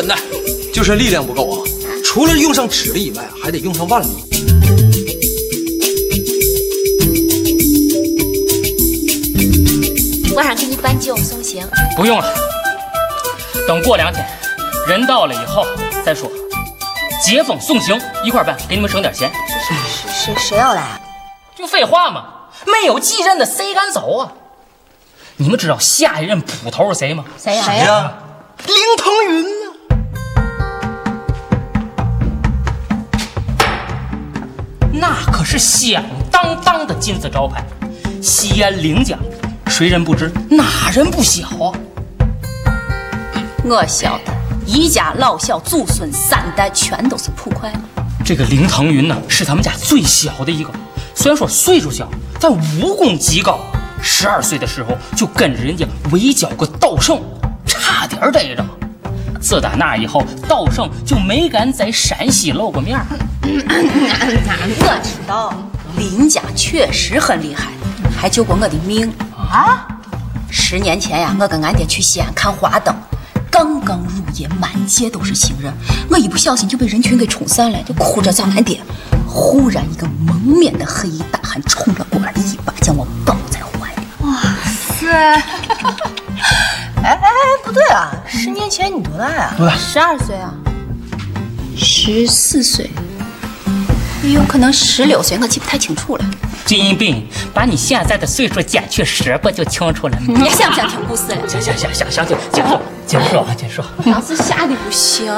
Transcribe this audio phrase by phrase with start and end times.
[0.00, 0.16] 准的，
[0.72, 1.62] 就是力量不够啊！
[2.02, 4.08] 除了用上指力以外，还得用上腕力。
[10.34, 11.68] 晚上给你搬酒送行。
[11.94, 12.34] 不用了，
[13.68, 14.26] 等过两天
[14.88, 15.66] 人到了以后
[16.02, 16.30] 再说。
[17.22, 19.30] 接风送行一块办，给你们省点钱。
[19.68, 19.76] 谁
[20.08, 20.98] 谁谁要来？
[21.54, 22.24] 就废话嘛，
[22.64, 24.32] 没有继任的谁敢走啊？
[25.36, 27.26] 你们知道下一任捕头是谁吗？
[27.36, 27.62] 谁呀？
[27.62, 28.14] 谁呀？
[28.66, 29.59] 林腾云
[35.50, 37.66] 是响当当的金字招牌，
[38.22, 39.18] 西安凌家，
[39.66, 40.30] 谁人不知？
[40.48, 41.74] 哪人不晓啊？
[43.64, 44.32] 我晓得，
[44.64, 47.72] 一家老小祖孙三代全都是捕快。
[48.24, 50.70] 这个林腾云呢，是他们家最小的一个，
[51.16, 53.58] 虽然说岁数小，但武功极高。
[54.00, 57.20] 十二岁的时候就跟着人家围剿过道圣，
[57.66, 58.64] 差点逮着。
[59.40, 63.06] 自打那以后，道圣就没敢在陕西露过面儿。
[63.42, 65.54] 我知道，
[65.96, 67.70] 林家确实很厉害，
[68.16, 69.88] 还救过我的命啊！
[70.50, 72.94] 十年前呀，我跟俺爹去西安看花灯，
[73.50, 75.72] 刚刚入夜，满街都是行人，
[76.10, 78.80] 我一不小心就被人群给冲散了，就哭着找俺爹。
[79.26, 84.02] 忽然，一个蒙面的黑衣大汉冲了过来，一把将我抱在怀里。
[84.20, 84.42] 哇
[84.98, 85.42] 塞！
[87.02, 89.54] 哎哎哎，不对啊，十年前你多大呀？
[89.56, 89.74] 多大？
[89.76, 90.52] 十二岁啊，
[91.76, 92.90] 十四岁，
[94.22, 96.24] 有可能十六岁，我记不太清楚了。
[96.66, 100.18] 金兵，把你现在的岁数减去十，不就清楚了？
[100.28, 101.48] 你还想不想听故事 了？
[101.48, 103.82] 想想想想想听，结束，结束，结束。
[104.04, 105.32] 老子吓得不行，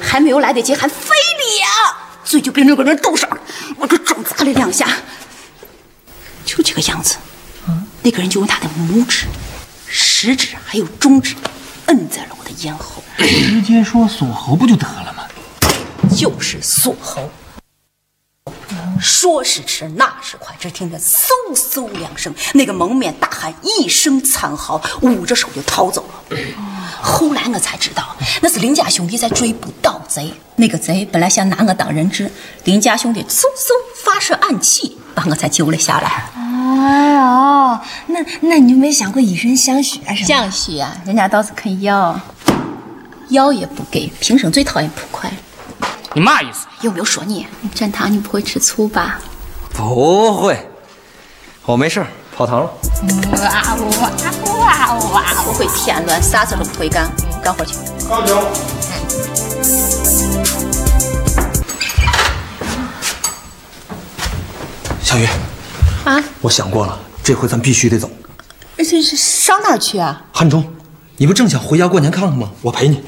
[0.00, 3.38] 还没有来得及喊非礼呀，嘴就被那个人堵上了。
[3.78, 4.86] 我这撞砸了两下，
[6.44, 7.16] 就这个样子。
[8.02, 9.26] 那个人就用他的拇指、
[10.20, 11.36] 食指还有中指
[11.86, 15.22] 摁在了我的咽喉，直接说锁喉不就得了吗？
[16.16, 17.30] 就是锁喉。
[19.00, 26.36] 说时迟，那时快，只听见嗖嗖两声，那个蒙面大汉一声惨嚎，捂着手就逃走了。
[27.00, 30.34] 后来我才知道，那是林家兄弟在追捕盗贼。
[30.56, 32.28] 那个贼本来想拿我当人质，
[32.64, 33.70] 林家兄弟嗖嗖
[34.04, 36.24] 发射暗器，把我才救了下来。
[36.34, 37.78] 哎呦，
[38.18, 40.14] 那那你就没想过以身相许啊？
[40.14, 40.26] 什么？
[40.26, 42.20] 相许啊，人家倒是肯要，
[43.28, 45.30] 要也不给，平生最讨厌捕快。
[46.14, 46.66] 你嘛意思？
[46.80, 47.46] 有没有说你？
[47.74, 49.20] 蘸糖你不会吃醋吧？
[49.72, 50.68] 不会，
[51.64, 52.70] 我没事儿，跑堂了。
[53.32, 54.10] 哇哇
[54.54, 55.22] 哇哇！
[55.44, 57.08] 不会添乱，啥事都不会干，
[57.42, 57.76] 干活去。
[58.08, 58.36] 高九。
[65.02, 65.26] 小鱼，
[66.04, 68.10] 啊，我想过了，这回咱必须得走。
[68.78, 70.24] 而且是上哪儿去啊？
[70.32, 70.74] 汉中，
[71.18, 72.50] 你不正想回家过年看看吗？
[72.62, 73.04] 我陪你。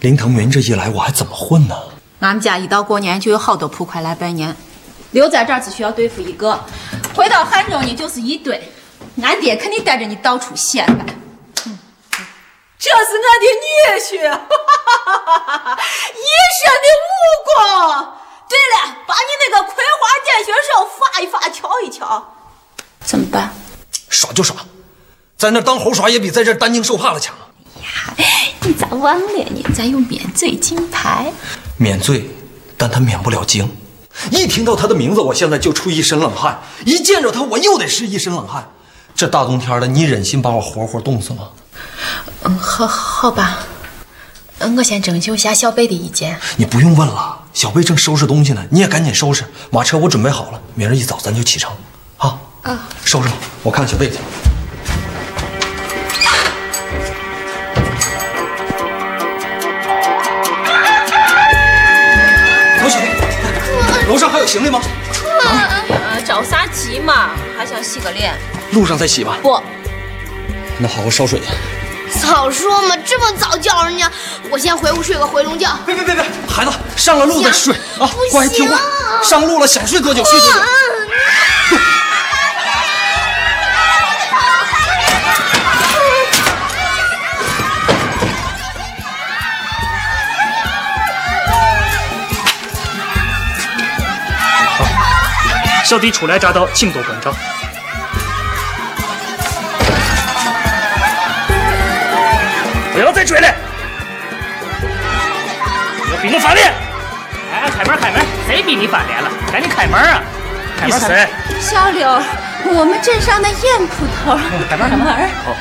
[0.00, 1.74] 林腾云这一来，我还怎么混呢？
[2.20, 4.54] 俺们家一到过年就有好多捕快来拜年，
[5.12, 6.62] 留在这儿只需要对付一个，
[7.14, 8.70] 回到汉中你就是一堆。
[9.22, 11.06] 俺爹肯定带着你到处显摆。
[11.64, 11.78] 嗯
[12.78, 14.26] 这是我的女婿，一
[16.58, 17.16] 身的武
[17.46, 18.17] 功。
[18.48, 22.34] 对了，把你那个葵花点穴手发一发，瞧一瞧。
[23.04, 23.52] 怎么办？
[24.08, 24.56] 耍就耍，
[25.36, 27.34] 在那当猴耍也比在这担惊受怕的强。
[27.82, 28.14] 呀，
[28.62, 29.62] 你咋忘了你？
[29.74, 31.32] 咱有免罪金牌。
[31.76, 32.28] 免罪，
[32.76, 33.70] 但他免不了惊。
[34.32, 38.72] 一听到他的名字，我现在就出一身冷汗；一见着他，我又得是一身冷汗。
[39.14, 41.50] 这大冬天的，你忍心把我活活冻死吗？
[42.42, 43.58] 嗯，好，好吧。
[44.58, 46.40] 嗯，我先征求一下小贝的意见。
[46.56, 49.42] 你不用问了，小贝正收拾东西呢，你也赶紧收拾。
[49.72, 51.72] 马车我准备好了，明儿一早咱就启程。
[52.18, 54.12] 啊啊，收拾吧，我看看小贝去。
[62.80, 64.80] 走，小贝，楼上还有行李吗？
[65.90, 67.30] 呃，着啥急嘛？
[67.58, 68.38] 还想洗个脸？
[68.70, 69.36] 路上再洗吧。
[69.42, 69.60] 不，
[70.78, 71.46] 那好好烧水去。
[72.28, 74.10] 早说嘛，这么早叫人家，
[74.50, 75.66] 我先回屋睡个回笼觉。
[75.86, 78.06] 别别别别，孩子，上了路再睡啊！
[78.06, 78.78] 不乖，听话，
[79.22, 80.60] 上路了想睡多久睡多久。
[95.86, 97.34] 小弟初来乍到，请多关照。
[102.98, 103.46] 不要再追了，
[106.10, 106.74] 要逼我翻脸！
[107.54, 109.30] 哎，开门开门，谁逼你翻脸了？
[109.52, 110.20] 赶紧开门啊！
[110.80, 111.28] 开门谁？
[111.60, 112.20] 小柳，
[112.64, 114.36] 我们镇上的燕捕头。
[114.68, 115.06] 开门开门。
[115.06, 115.30] 门。
[115.44, 115.54] 好。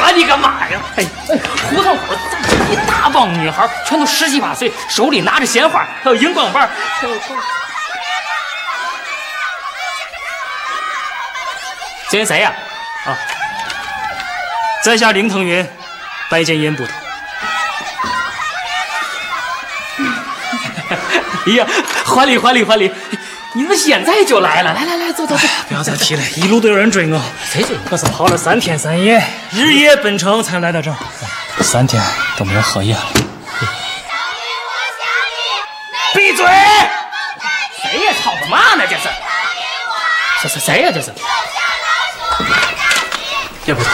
[0.00, 0.80] 我的个妈呀！
[0.96, 1.04] 哎，
[1.68, 2.02] 胡同口
[2.48, 6.66] 这一大帮女孩，全都十七八岁，手里拿着鲜花，还有荧光棒，
[6.98, 7.14] 还有
[12.08, 12.50] 这是谁呀？
[12.50, 12.63] 啊，
[14.82, 15.66] 在下林腾云，
[16.30, 16.92] 拜见烟捕头。
[21.46, 21.66] 哎呀，
[22.04, 22.92] 还礼还礼还礼！
[23.54, 25.48] 你们现在就来了，来来来，坐坐坐。
[25.68, 27.20] 不要再提了， 一路都有人追我，
[27.50, 27.76] 谁追？
[27.90, 30.96] 我是跑了三天三夜，日夜奔城才来到这儿，
[31.62, 32.02] 三天
[32.36, 33.06] 都没有合眼了。
[36.14, 36.44] 闭嘴！
[36.46, 38.12] 谁呀？
[38.22, 38.84] 吵什么呢？
[38.88, 39.08] 这是？
[40.42, 40.90] 这是谁呀？
[40.92, 41.12] 这是？
[43.66, 43.92] 叶部长，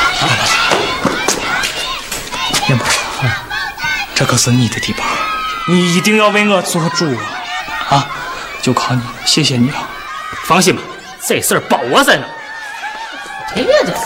[2.68, 3.30] 叶部长，
[4.16, 5.06] 这可是你的地盘，
[5.68, 7.06] 你一定要为我做主
[7.88, 7.94] 啊！
[7.96, 8.10] 啊，
[8.62, 9.76] 就靠你，谢谢你了。
[10.44, 10.82] 放心吧，
[11.24, 12.28] 这事儿包我身上。
[13.54, 13.68] 谁呀？
[13.84, 14.00] 这是？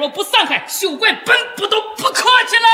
[0.00, 2.66] 若不散开，休怪本部都不客气了。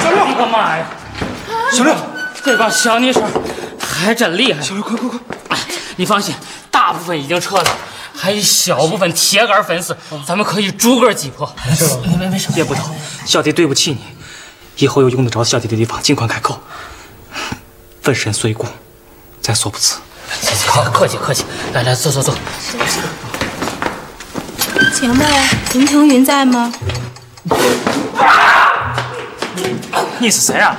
[0.00, 0.86] 小六，我的妈呀！
[1.72, 1.92] 小六，
[2.44, 3.20] 这帮小泥水
[3.80, 4.62] 还真厉害。
[4.62, 5.18] 小六，快快快！
[5.48, 5.58] 哎，
[5.96, 6.32] 你放心，
[6.70, 7.76] 大部分已经撤了，
[8.14, 11.52] 还有一小部分铁杆粉丝，咱们可以逐个击破。
[12.04, 12.94] 没没没事，严捕头，
[13.24, 13.98] 小弟对不起你，
[14.76, 16.60] 以后有用得着小弟的地方尽管开口，
[18.02, 18.68] 粉身碎骨，
[19.42, 19.96] 在所不辞。
[20.68, 22.32] 客客气客气，来来，走走走。
[24.98, 25.28] 请问
[25.74, 26.72] 林腾云在吗？
[30.18, 30.74] 你是谁啊？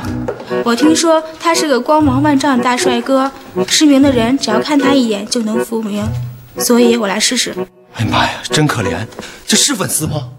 [0.66, 3.32] 我听说他是个光芒万丈的大帅哥，
[3.68, 6.04] 失明的人只要看他一眼就能复明，
[6.58, 7.56] 所以我来试试。
[7.94, 9.06] 哎呀妈呀，真可怜，
[9.46, 10.30] 这是粉丝吗？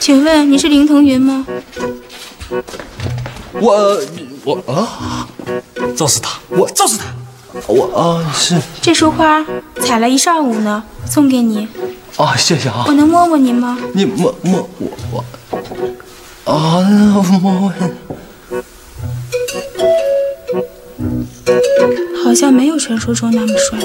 [0.00, 1.46] 请问你是林腾云吗？
[3.52, 4.00] 我
[4.42, 5.28] 我啊，
[5.94, 7.04] 就是他，我就是他，
[7.68, 9.46] 我啊是这束花
[9.80, 11.68] 采了一上午呢，送给你，
[12.16, 13.76] 啊，谢谢啊我，能摸摸您吗？
[13.92, 15.24] 你摸摸我
[16.44, 17.72] 我啊摸摸，
[22.22, 23.78] 好像没有传说中那么帅。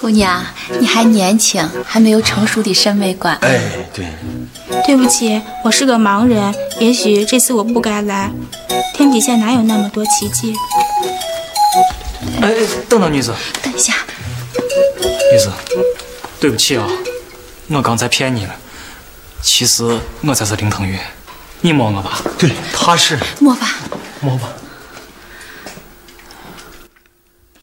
[0.00, 0.42] 姑娘，
[0.80, 3.36] 你还年轻，还没有成熟的审美观。
[3.42, 3.60] 哎
[3.92, 4.06] 对，
[4.86, 8.30] 对不起，我是个盲人，也许这次我不该来。
[8.94, 10.54] 天底下哪有那么多奇迹？
[12.40, 12.54] 哎，哎
[12.88, 13.92] 等等，女子，等一下，
[15.32, 15.50] 女子，
[16.40, 16.88] 对不起啊，
[17.68, 18.54] 我刚才骗你了。
[19.42, 20.98] 其实我才是林腾云，
[21.60, 22.20] 你摸我吧。
[22.38, 23.68] 对，他是摸吧。
[24.20, 24.48] 摸吧。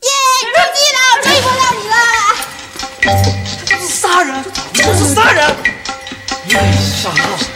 [0.02, 0.10] 耶，
[0.42, 1.96] 出击了，终于摸到你了。
[3.88, 5.56] 杀人，这是杀人！
[7.02, 7.53] 傻腾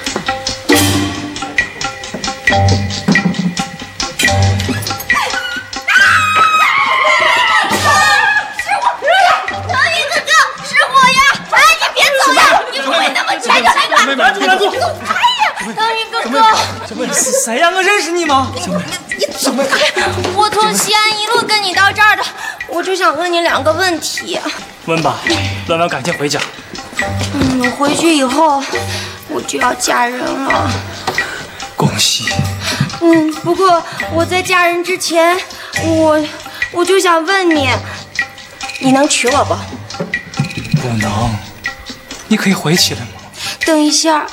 [14.39, 17.69] 哎呀，腾云哥哥，是谁呀？
[17.73, 18.51] 我认识你吗？
[20.35, 22.23] 我从西安一路跟你到这儿的，
[22.67, 24.39] 我就想问你两个问题。
[24.85, 25.17] 问吧，
[25.67, 26.39] 问完赶紧回家。
[27.33, 28.63] 嗯，回去以后
[29.27, 30.69] 我就要嫁人了。
[31.75, 32.25] 恭喜！
[33.01, 35.37] 嗯，不过我在嫁人之前，
[35.83, 36.19] 我
[36.71, 37.69] 我就想问你，
[38.79, 39.55] 你能娶我不？
[40.81, 41.35] 不能，
[42.27, 43.07] 你可以回去了吗？
[43.67, 44.25] 等一下，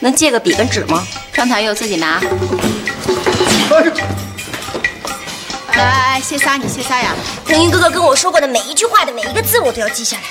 [0.00, 1.06] 能借个笔跟纸吗？
[1.32, 2.20] 张台柚自己拿。
[5.70, 6.60] 哎哎，谢三？
[6.60, 7.14] 你谢三呀？
[7.46, 10.22] 凌云哥哥跟我说过的每一句话的每一个字，我都要记下来。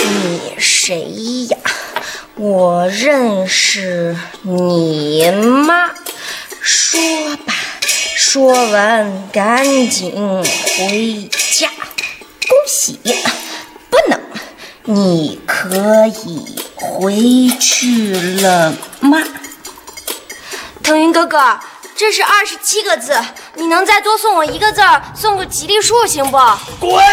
[0.00, 1.00] 你谁
[1.50, 1.58] 呀？
[2.36, 5.28] 我认识你
[5.66, 5.90] 妈。
[6.60, 7.00] 说
[7.44, 7.52] 吧，
[8.16, 10.12] 说完赶紧
[10.78, 11.28] 回
[11.58, 11.68] 家。
[12.46, 13.00] 恭喜，
[13.90, 14.20] 不能。
[14.84, 19.18] 你可以回去了吗？
[20.82, 21.58] 腾云哥哥，
[21.96, 23.18] 这是二十七个字，
[23.54, 26.38] 你能再多送我一个字儿，送个吉利数行不？
[26.78, 27.04] 滚！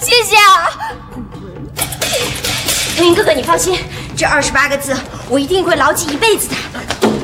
[0.00, 0.70] 谢谢啊。
[2.96, 3.78] 腾云哥哥，你放心，
[4.16, 4.96] 这二十八个字
[5.28, 6.54] 我一定会牢记一辈子的。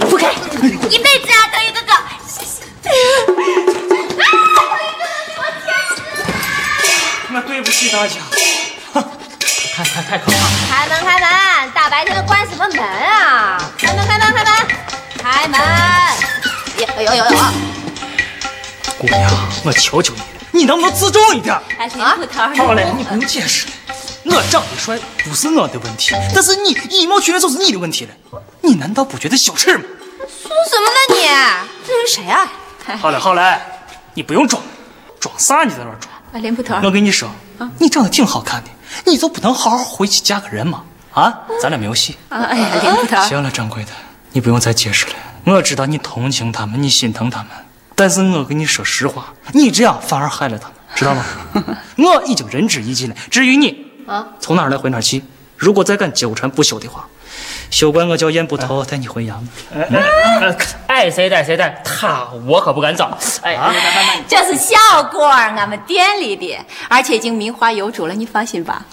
[0.09, 0.27] 不给，
[0.89, 1.93] 一辈子啊，腾云哥哥。
[2.27, 2.63] 谢谢。
[7.35, 8.15] 我对不起大家。
[9.75, 10.45] 太太太可怕了！
[10.69, 11.73] 开门，开门！
[11.73, 13.59] 大白天的关什么门啊？
[13.79, 14.53] 开门，开门，开门！
[15.19, 15.61] 开门！
[15.61, 17.39] 呀，哎呦呦呦！
[18.99, 19.31] 姑娘，
[19.65, 21.55] 我求求你了，你能不能自重一点？
[21.79, 23.73] 哎，林捕头，好嘞，你不用解释了。
[24.25, 28.41] 我长得帅不是我的问题，但是你以貌取人就是你的问题了。
[28.63, 29.85] 你难道不觉得羞耻吗？
[30.19, 31.29] 说什么呢你？
[31.87, 32.51] 这是谁啊？
[33.01, 33.61] 好嘞好嘞，
[34.15, 34.61] 你不用装，
[35.21, 35.63] 装啥？
[35.63, 36.13] 你在那装？
[36.33, 37.31] 啊，林捕头，我跟你说，
[37.79, 38.71] 你长得挺好看的，
[39.05, 40.83] 你就不能好好回去嫁个人吗？
[41.13, 42.17] 啊，咱俩没有戏。
[43.29, 43.91] 行了，掌柜的，
[44.33, 45.13] 你不用再解释了。
[45.45, 47.49] 我知道你同情他们，你心疼他们，
[47.95, 51.25] 但是我跟你说实话，你这样反而害了他们，知道吗？
[51.97, 53.17] 我已经仁至义尽了。
[53.31, 55.23] 至于你，啊，从哪儿来回哪儿去。
[55.57, 57.09] 如果再敢纠缠不休的话，
[57.71, 59.35] 休怪我叫燕捕头带你回衙
[59.71, 60.57] 门。
[60.87, 63.19] 爱谁带谁带，他我可不敢找。
[63.43, 63.59] 哎，
[64.29, 64.77] 这是小
[65.11, 66.57] 果儿，俺们店里的，
[66.89, 68.85] 而且已经名花有主了，你放心吧。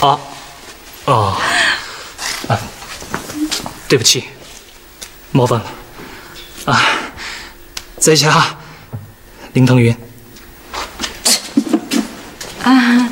[0.00, 0.20] 啊，
[1.06, 1.36] 哦，
[2.48, 2.58] 啊，
[3.88, 4.24] 对不起，
[5.32, 5.66] 冒犯了。
[6.66, 6.82] 啊，
[7.98, 8.56] 在下
[9.54, 9.96] 林腾云。
[12.62, 13.08] 啊，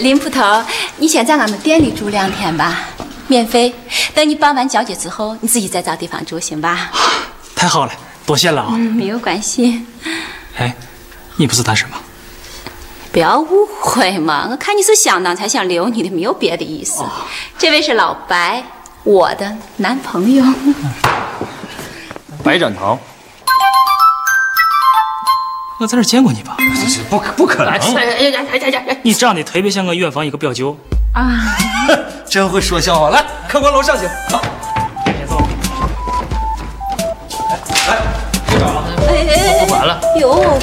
[0.00, 0.62] 林捕头，
[0.98, 2.88] 你先在俺们店里住两天吧，
[3.28, 3.74] 免费。
[4.14, 6.90] 等你办完交接之后，你自己再找地方住，行吧？
[7.54, 7.92] 太好了，
[8.26, 8.70] 多谢了啊！
[8.72, 9.86] 嗯，没有关系。
[10.56, 10.74] 哎，
[11.36, 11.98] 你不是单身吗？
[13.12, 17.04] 不要误会嘛，我看你是相当才想留你的，没有别的意思。
[17.56, 18.64] 这位是老白，
[19.04, 20.44] 我的男朋友。
[22.42, 22.98] 白展堂，
[25.80, 26.56] 我在这见过你吧？
[27.10, 27.78] 不可不可能！
[29.02, 30.76] 你长得特别像我远房一个表舅。
[31.12, 31.56] 啊，
[32.30, 33.10] 真会说笑话。
[33.10, 34.08] 来，客官楼上请。
[34.30, 34.40] 好，
[35.04, 35.36] 先走。
[37.88, 37.98] 来，
[38.46, 38.84] 别找了。
[39.08, 40.58] 哎哎哎，不管了，哟，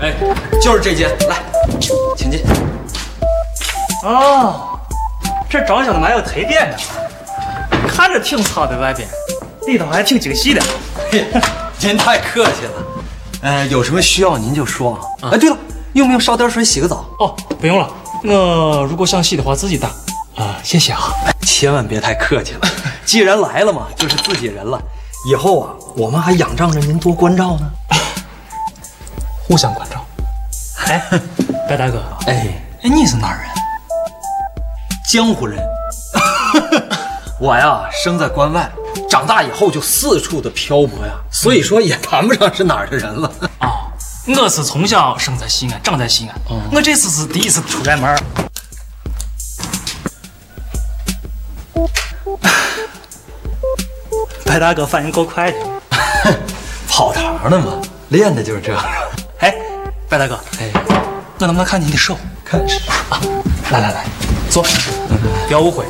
[0.00, 0.14] 哎，
[0.62, 1.36] 就是这间，来，
[2.16, 2.42] 请进。
[4.04, 4.78] 哦，
[5.50, 6.78] 这装修的蛮有特点的，
[7.86, 9.06] 看着挺糙的外边，
[9.66, 10.62] 里头还挺精细的。
[11.78, 12.72] 您太客气了。
[13.42, 15.30] 呃，有什么需要您就说啊。
[15.32, 15.56] 哎，对了，
[15.94, 17.04] 用不用烧点水洗个澡？
[17.18, 17.88] 哦，不用了，
[18.24, 19.88] 我如果想洗的话自己打。
[20.36, 21.00] 啊，谢谢啊。
[21.42, 22.68] 千万别太客气了，
[23.06, 24.80] 既然来了嘛，就是自己人了。
[25.28, 27.70] 以后啊，我们还仰仗着您多关照呢。
[29.48, 30.04] 互相关照。
[30.86, 31.02] 哎，
[31.68, 33.48] 白大哥，哎，哎，你是哪儿人？
[35.10, 35.58] 江湖人。
[37.40, 38.70] 我呀，生在关外，
[39.08, 43.30] 长大以后就四处的漂泊呀，所以说也谈不上是哪儿的人了。
[43.60, 43.90] 哦，
[44.42, 46.34] 我是从小生在西安，长在西安。
[46.72, 48.18] 我这次是第一次出远门儿。
[54.44, 55.58] 白大哥反应够快的。
[56.88, 58.74] 跑堂的嘛，练的就是这。
[59.40, 59.54] 哎，
[60.08, 60.70] 白大哥，哎，
[61.38, 62.16] 我能不能看你的手？
[62.44, 62.60] 看
[63.70, 64.04] 来来来，
[64.48, 64.64] 坐。
[65.10, 65.84] 嗯不要误会，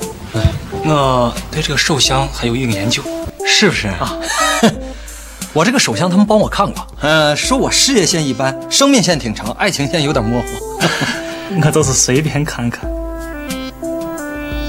[0.89, 3.03] 我对这个手相还有一定研究。
[3.47, 4.17] 是不是啊？
[5.53, 10.47] 我这个手相他们帮我看过，呃，说我事业线一般，生命线挺长，爱情线有点模糊。
[11.65, 12.91] 我就是随便看看。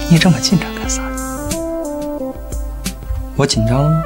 [0.09, 1.01] 你这么紧张干啥？
[3.35, 4.03] 我紧张了吗？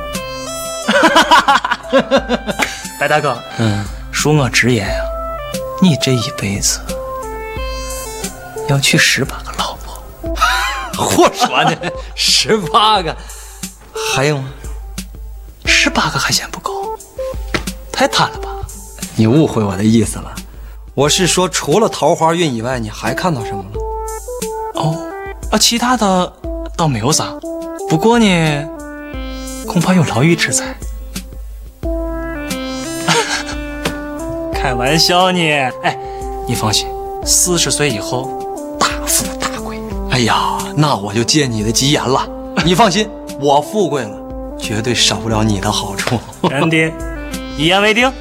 [3.00, 5.04] 白大哥，嗯，恕我直言啊，
[5.82, 6.80] 你这一辈子
[8.70, 10.04] 要娶十八个老婆。
[10.98, 11.76] 胡说呢，
[12.16, 13.16] 十八个，
[14.14, 14.50] 还有吗？
[15.66, 16.98] 十八个还嫌不够，
[17.92, 18.50] 太贪了吧？
[19.16, 20.34] 你误会我的意思了，
[20.94, 23.70] 我是说除了桃花运以外，你还看到什么了？
[24.76, 24.98] 哦，
[25.52, 26.34] 啊，其他的
[26.78, 27.34] 倒没有啥，
[27.90, 28.70] 不过呢，
[29.68, 30.76] 恐怕有牢狱之灾。
[34.54, 35.40] 开玩笑呢，
[35.84, 35.98] 哎，
[36.48, 36.88] 你放心，
[37.26, 38.41] 四十岁以后。
[40.12, 42.28] 哎呀，那我就借你的吉言了。
[42.66, 44.16] 你放心，我富贵了，
[44.60, 46.20] 绝对少不了你的好处。
[46.50, 46.92] 真的，
[47.58, 48.12] 一言为定。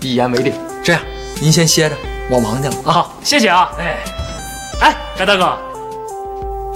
[0.00, 0.52] 一言为定。
[0.82, 1.02] 这样，
[1.40, 1.96] 您先歇着，
[2.30, 2.92] 我忙去了啊。
[2.92, 3.70] 好，谢谢啊。
[3.78, 3.98] 哎，
[4.80, 5.58] 哎，白大哥，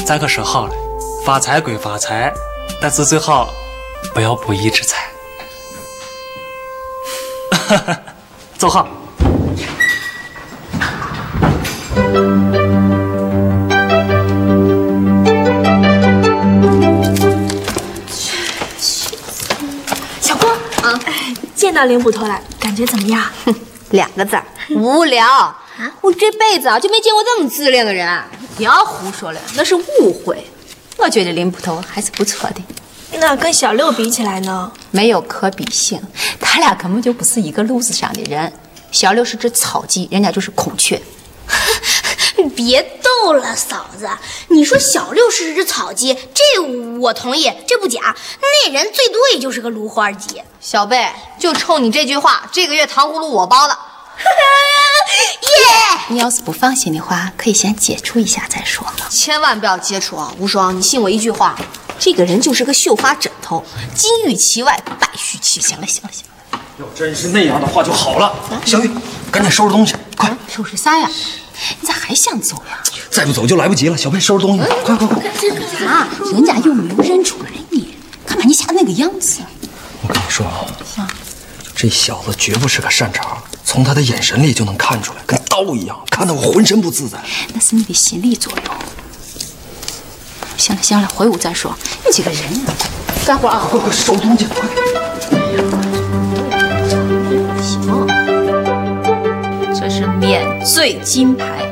[0.05, 0.75] 咱可说好了，
[1.25, 2.33] 发财归发财，
[2.81, 3.49] 但是最好
[4.15, 5.09] 不要不义之财。
[8.59, 8.87] 走好。
[21.79, 23.23] 到林捕头来，感觉怎么样？
[23.45, 23.55] 哼
[23.91, 25.65] 两个字儿，无聊啊！
[26.01, 28.21] 我这辈子啊就没见过这么自恋的人。
[28.57, 30.45] 不要胡说了，那是误会。
[30.97, 32.61] 我觉得林捕头还是不错的，
[33.21, 34.73] 那跟小六比起来呢？
[34.91, 36.03] 没有可比性，
[36.41, 38.53] 他俩根本就不是一个路子上的人。
[38.91, 41.01] 小六是只草鸡，人家就是孔雀。
[42.59, 44.11] 别逗了，嫂子。
[44.49, 46.61] 你说小六是只草鸡，这
[46.99, 48.17] 我同意，这不假。
[48.43, 50.43] 那人最多也就是个芦花鸡。
[50.61, 53.79] 小贝，就冲你这句话，这个月糖葫芦我包了。
[54.19, 56.01] 耶！
[56.09, 58.85] 你要是不放心的话，可以先接触一下再说。
[59.09, 60.35] 千万不要接触啊！
[60.41, 61.57] 无双，你信我一句话，
[62.01, 65.69] 这个人就是个绣花枕头，金玉其外，败絮其中。
[65.69, 68.35] 行了行了行了，要真是那样的话就好了。
[68.67, 68.91] 小玉，
[69.31, 70.37] 赶紧收拾东西，快！
[70.49, 71.09] 收拾啥呀？
[71.81, 72.83] 你咋还想走呀？
[73.11, 73.97] 再不走就来不及了。
[73.97, 75.23] 小贝，收拾东西，快快快！
[75.23, 75.33] 干
[75.79, 76.09] 啥？
[76.33, 77.95] 人家又没有认出来你？
[78.27, 79.41] 看把你吓那个样子。
[80.03, 81.09] 我跟你说啊，
[81.75, 87.19] 这小子绝不是个善茬，从他的眼神里就能看出来，跟刀一样，看得我浑身不自在。
[87.55, 88.75] 那是你的心理作用。
[90.57, 91.77] 行了行了，回屋再说。
[92.05, 92.75] 你这个人啊，
[93.25, 93.67] 干活啊！
[93.71, 94.98] 快快收东西，快！
[100.19, 101.65] 免罪金牌，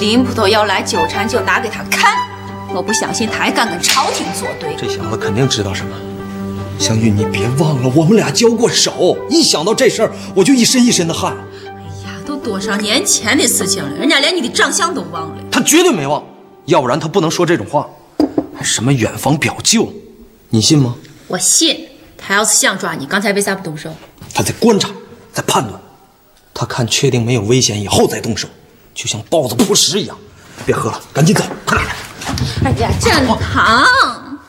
[0.00, 2.12] 林捕头要来纠缠就拿给他看。
[2.72, 4.76] 我不相信他还敢跟朝廷作对。
[4.76, 5.96] 这小子肯定知道什么。
[6.78, 9.18] 湘玉，你别忘了，我们俩交过手。
[9.28, 11.36] 一想到这事儿，我就一身一身的汗。
[11.64, 11.70] 哎
[12.04, 15.42] 呀，都多少年前的事情了，人家连你的长相都忘了。
[15.50, 16.22] 他绝对没忘，
[16.66, 17.88] 要不然他不能说这种话。
[18.62, 19.92] 什么远房表舅，
[20.50, 20.94] 你信吗？
[21.26, 21.86] 我信。
[22.20, 23.90] 他要是想抓你，刚才为啥不动手？
[24.34, 24.90] 他在观察，
[25.32, 25.80] 在判断。
[26.60, 28.48] 他看确定没有危险以后再动手，
[28.92, 30.18] 就像豹子扑食一样。
[30.66, 31.88] 别喝了，赶紧走，快点！
[32.64, 33.86] 哎呀，展堂，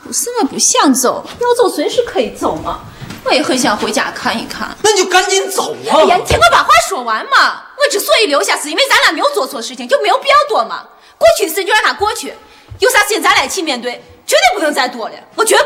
[0.02, 2.80] 不是我不想走，要走随时可以走嘛。
[3.22, 4.76] 我也很想回家看一看。
[4.82, 5.94] 那你就赶紧走啊！
[5.94, 7.62] 哎呀，你听我把话说完嘛。
[7.78, 10.88] 我之所以留下，是因为咱俩没有做错事情，就没有必要躲嘛。
[11.16, 12.34] 过去的事就让它过去，
[12.80, 15.14] 有啥事情咱俩一起面对，绝对不能再躲了。
[15.36, 15.64] 我绝不。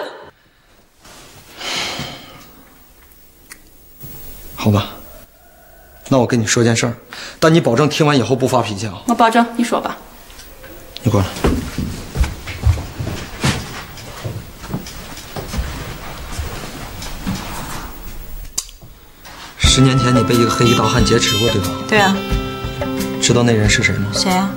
[4.55, 4.91] 好吧，
[6.09, 6.95] 那我跟你说件事儿，
[7.41, 9.03] 但你保证听完以后不发脾气啊！
[9.07, 9.97] 我保证，你说吧。
[11.03, 11.27] 你过来。
[19.59, 21.69] 十年前你被一个黑衣大汉劫持过，对吧？
[21.89, 22.15] 对啊。
[23.21, 24.11] 知道那人是谁吗？
[24.13, 24.51] 谁啊？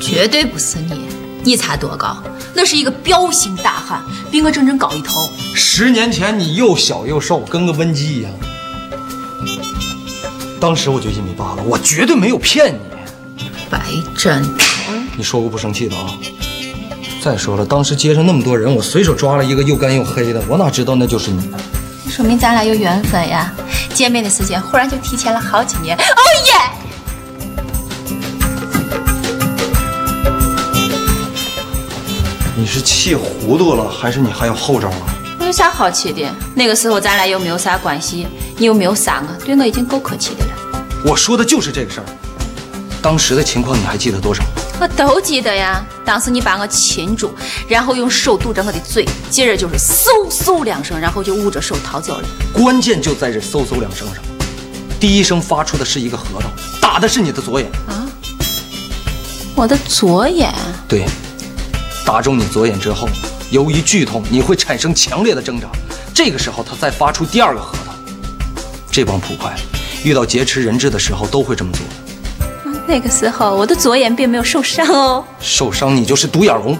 [0.00, 1.00] 绝对不是你，
[1.42, 2.16] 你才多高？
[2.54, 5.30] 那是一个彪形大汉，比我整整高一头。
[5.54, 8.32] 十年前你又小又瘦，跟个温鸡一样。
[10.60, 12.78] 当时我就一米八了，我绝对没有骗你。
[13.70, 13.80] 白
[14.16, 14.42] 真，
[15.16, 16.10] 你说过不生气的啊？
[17.22, 21.50] 再说了，当时街上那么多人，我随手抓了一个又干又黑的，我哪知道那就是你？
[22.08, 23.52] 说明咱俩有缘分呀！
[23.92, 25.96] 见面的时间忽然就提前了好几年。
[25.96, 26.00] 哦
[26.46, 26.77] 耶！
[32.68, 35.14] 是气糊涂了，还是你还有后招啊？
[35.40, 36.22] 我有啥好气的？
[36.54, 38.26] 那个时候咱俩又没有啥关系，
[38.58, 40.50] 你又没有杀我，对我已经够客气的了。
[41.04, 42.06] 我说的就是这个事儿。
[43.00, 44.44] 当时的情况你还记得多少？
[44.80, 45.84] 我都记得呀。
[46.04, 47.32] 当时你把我擒住，
[47.68, 52.28] 然后用手堵着我的嘴，接着就是嗖嗖两声，然后就捂着手逃走了。
[52.52, 54.16] 关键就在这嗖嗖两声上。
[55.00, 56.48] 第一声发出的是一个核桃，
[56.80, 57.70] 打的是你的左眼。
[57.88, 58.06] 啊？
[59.54, 60.52] 我的左眼？
[60.88, 61.04] 对，
[62.08, 63.06] 打中你左眼之后，
[63.50, 65.68] 由于剧痛，你会产生强烈的挣扎。
[66.14, 67.92] 这个时候，他再发出第二个核桃。
[68.90, 69.54] 这帮捕快
[70.02, 72.72] 遇到劫持人质的时候都会这么做。
[72.86, 75.22] 那个时候我的左眼并没有受伤哦。
[75.38, 76.78] 受伤你就是独眼龙。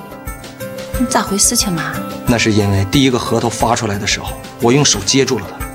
[0.98, 1.92] 你咋回事情嘛？
[2.26, 4.28] 那是因为第一个核桃发出来的时候，
[4.62, 5.66] 我用手接住了它。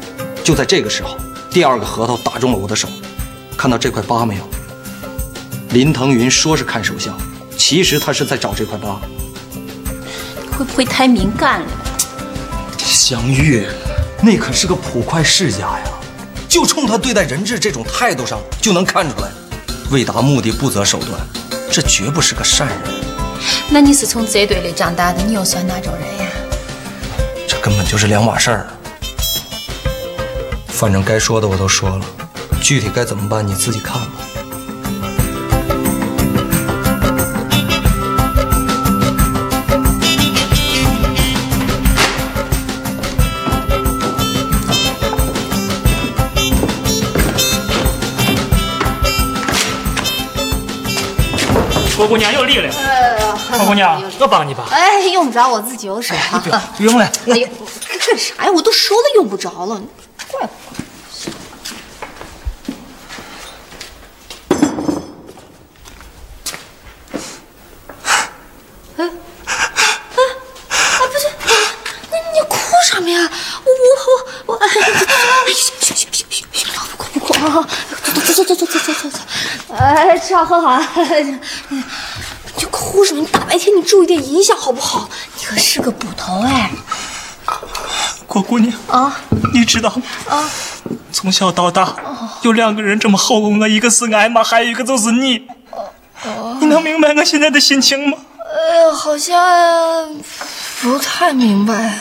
[0.43, 1.15] 就在这个时候，
[1.51, 2.89] 第二个核桃打中了我的手。
[3.55, 4.49] 看到这块疤没有？
[5.69, 7.15] 林腾云说是看手相，
[7.55, 8.99] 其实他是在找这块疤。
[10.63, 11.67] 会不会太敏感了？
[12.77, 13.67] 香玉，
[14.21, 15.83] 那可是个捕快世家呀，
[16.47, 19.27] 就冲他对待人质这种态度上就能看出来，
[19.91, 21.19] 为达目的不择手段，
[21.69, 22.77] 这绝不是个善人。
[23.69, 26.31] 那你是从贼堆里长大的，你又算哪种人呀？
[27.45, 28.67] 这根本就是两码事儿。
[30.69, 32.05] 反正该说的我都说了，
[32.61, 34.22] 具体该怎么办你自己看吧。
[52.03, 52.69] 郭姑娘又厉了。
[53.49, 54.65] 郭姑娘，我帮你吧。
[54.71, 56.13] 哎，用不着，我自己有手。
[56.43, 57.05] 不用，不用了。
[57.27, 58.51] 哎呦，干啥呀？
[58.53, 59.81] 我都说了用不着了，
[60.29, 60.49] 怪不怪？
[68.97, 69.07] 哎，哎，
[70.67, 71.25] 啊，不是，
[72.11, 73.31] 那你哭什么呀？
[73.63, 73.77] 我我
[74.47, 74.67] 我我，哎，
[75.55, 77.65] 行行行行行行，不哭不哭啊！
[79.83, 80.81] 哎吃好喝好啊。
[82.55, 83.25] 你哭什么？
[83.31, 85.09] 大白天你注意点影响好不好？
[85.37, 86.71] 你可是个捕头哎。
[88.27, 89.15] 郭姑娘啊？
[89.53, 90.49] 你知道吗啊？
[91.11, 91.95] 从小到大
[92.41, 95.47] 有两个人这么厚过我一个是挨骂还有一个就是你
[96.59, 98.17] 你能明白我现在的心情吗？
[98.39, 99.37] 呃好像
[100.81, 101.99] 不太明白。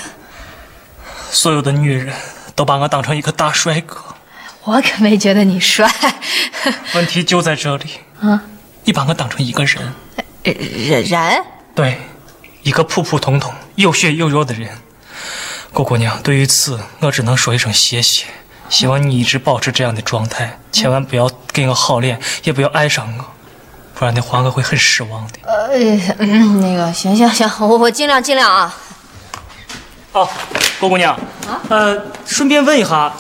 [1.31, 2.15] 所有的女人
[2.55, 3.97] 都把我当成一个大帅哥。
[4.65, 5.91] 我可没觉得你帅。
[6.95, 7.85] 问题就在这里
[8.21, 8.43] 啊！
[8.85, 9.93] 你把我当成一个人。
[10.43, 11.45] 人人
[11.75, 12.01] 对，
[12.63, 14.71] 一个普普通通、有血有肉的人。
[15.73, 18.27] 郭姑娘，对于此，我只能说一声谢谢。
[18.69, 23.25] 希望你一直保持这样的状态，千万不要给我好脸，也不要爱上我，
[23.95, 25.39] 不然的话我会很失望的。
[25.45, 25.69] 呃，
[26.19, 28.75] 嗯，那个，行行行，我我尽量尽量啊。
[30.13, 30.29] 哦，
[30.79, 31.15] 郭姑娘，
[31.47, 33.13] 啊，呃，顺便问一下，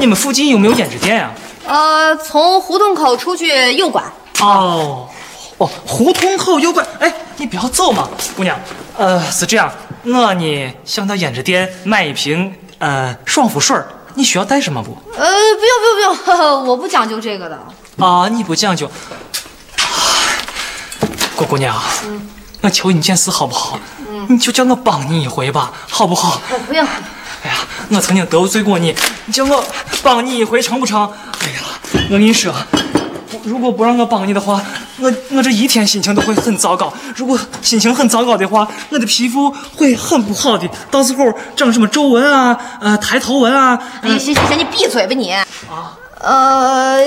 [0.00, 1.30] 你们附近有没有胭脂店呀？
[1.66, 4.02] 呃，从胡同口出去右拐。
[4.40, 5.08] 哦。
[5.58, 6.86] 哦，胡同口右拐。
[7.00, 8.58] 哎，你不要走嘛，姑娘。
[8.96, 9.70] 呃，是这样，
[10.04, 13.76] 我呢想到胭脂店买一瓶呃爽肤水
[14.14, 14.96] 你需要带什么不？
[15.16, 17.58] 呃，不用不用不用，我不讲究这个的。
[17.98, 18.88] 啊，你不讲究？
[21.34, 22.28] 郭姑娘，嗯，
[22.62, 23.78] 我求你件事好不好？
[24.08, 26.40] 嗯，你就叫我帮你一回吧，好不好？
[26.66, 26.86] 不用。
[27.42, 27.56] 哎呀，
[27.90, 28.94] 我曾经得罪过你，
[29.26, 29.64] 你叫我
[30.02, 31.10] 帮你一回成不成？
[31.40, 31.60] 哎呀，
[32.10, 32.54] 我跟你说。
[33.44, 34.60] 如果不让我帮你的话，
[34.98, 36.92] 我我这一天心情都会很糟糕。
[37.14, 43.78] 如果心情很糟糕的话，我的皮肤会很不好的，到时候长什么皱纹啊，呃，抬头纹啊。
[44.02, 45.30] 哎行行行，你闭嘴吧你。
[45.32, 45.46] 啊。
[46.20, 46.98] 呃，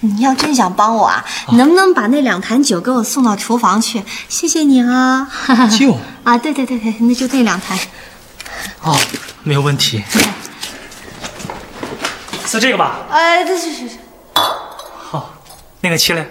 [0.00, 4.02] 你要真想帮我啊，能不能把那两坛酒给我送到厨房去？
[4.28, 5.28] 谢谢你啊。
[5.78, 7.78] 酒 啊，对对对对，那就那两坛。
[8.82, 8.96] 哦，
[9.42, 10.04] 没有问题。
[12.46, 12.98] 是这个吧？
[13.10, 13.96] 哎，对是是是。
[14.34, 15.34] 好，
[15.80, 16.26] 那个起来。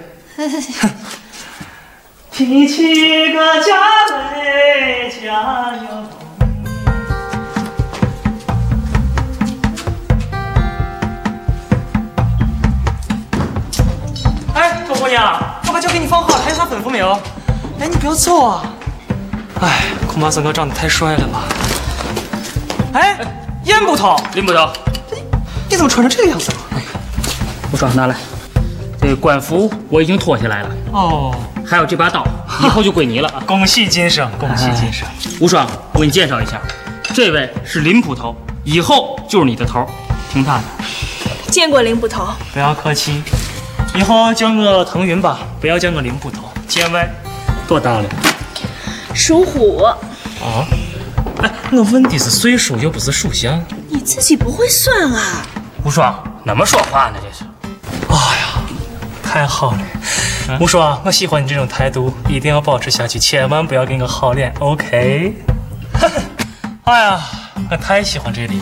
[2.32, 3.78] 提起个家
[4.10, 6.04] 来，家有
[14.56, 17.12] 哎，郭姑娘，我把酒给你放好了，还有啥吩咐没有？
[17.80, 18.64] 哎，你不要走啊！
[19.62, 21.44] 哎，恐怕三哥长得太帅了吧？
[22.94, 23.18] 哎，
[23.66, 24.70] 烟捕头，林捕头，
[25.68, 26.58] 你怎么穿成这个样子了？
[27.72, 28.16] 我说拿来，
[29.02, 30.70] 这个官服我已经脱下来了。
[30.92, 32.24] 哦，还有这把刀，
[32.64, 33.42] 以后就归你了啊！
[33.48, 35.08] 恭喜金生，恭喜金生。
[35.40, 36.62] 吴双，我给你介绍一下，
[37.16, 39.88] 这位是林捕头，以后就是你的头，
[40.32, 40.64] 听他的。
[41.50, 43.24] 见过林捕头，不要客气，
[43.96, 46.44] 以后叫个腾云吧，不要叫个林捕头。
[46.68, 47.12] 见外，
[47.68, 48.06] 多大了？
[49.16, 49.84] 属虎。
[49.84, 49.98] 啊？
[51.44, 53.62] 哎，我问的是岁数，又不是属相。
[53.90, 55.46] 你自己不会算啊？
[55.84, 57.20] 无双，那么说话呢？
[57.22, 57.44] 这是。
[58.08, 58.64] 哎呀，
[59.22, 60.58] 太好了！
[60.62, 65.36] 无双，我喜欢你这种态度，一定要保持下去，千万不要给我好脸，OK？
[66.86, 67.20] 哎呀，
[67.70, 68.62] 我太喜欢这里，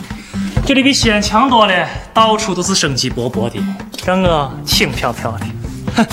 [0.66, 3.64] 这里比西安强多了，到处都是生机勃勃的，
[4.04, 5.46] 让我轻飘飘的。
[5.94, 6.06] 哼